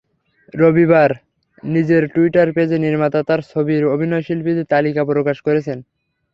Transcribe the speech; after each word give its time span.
রবিবার, 0.53 1.11
নিজের 1.67 2.03
টুইটার 2.13 2.47
পেজে 2.53 2.77
নির্মাতা 2.77 3.19
তাঁর 3.23 3.41
ছবির 3.51 3.83
অভিনয়শিল্পীদের 3.87 4.69
তালিকা 4.69 5.01
প্রকাশ 5.05 5.37
করেছেন। 5.41 5.77